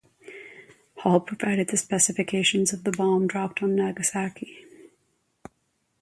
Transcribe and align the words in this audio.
Hall 0.97 1.19
provided 1.19 1.67
the 1.67 1.77
specifications 1.77 2.73
of 2.73 2.85
the 2.85 2.91
bomb 2.91 3.27
dropped 3.27 3.61
on 3.61 3.75
Nagasaki. 3.75 4.65